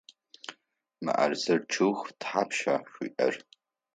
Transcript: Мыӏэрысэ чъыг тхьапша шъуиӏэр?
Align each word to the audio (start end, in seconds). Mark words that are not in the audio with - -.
Мыӏэрысэ 1.03 1.55
чъыг 1.71 1.97
тхьапша 2.19 2.75
шъуиӏэр? 2.91 3.33